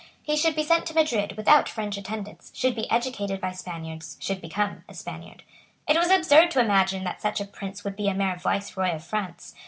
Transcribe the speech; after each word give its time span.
He 0.23 0.35
should 0.35 0.55
be 0.55 0.63
sent 0.63 0.87
to 0.87 0.95
Madrid 0.95 1.37
without 1.37 1.69
French 1.69 1.95
attendants, 1.95 2.51
should 2.55 2.73
be 2.73 2.89
educated 2.89 3.39
by 3.39 3.51
Spaniards, 3.51 4.17
should 4.19 4.41
become 4.41 4.83
a 4.89 4.95
Spaniard. 4.95 5.43
It 5.87 5.95
was 5.95 6.09
absurd 6.09 6.49
to 6.49 6.59
imagine 6.59 7.03
that 7.03 7.21
such 7.21 7.39
a 7.39 7.45
prince 7.45 7.83
would 7.83 7.95
be 7.95 8.07
a 8.07 8.15
mere 8.15 8.35
viceroy 8.35 8.95
of 8.95 9.03
France. 9.03 9.53